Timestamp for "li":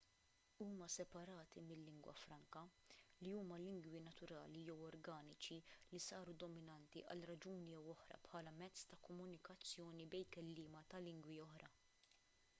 3.21-3.31, 5.91-6.01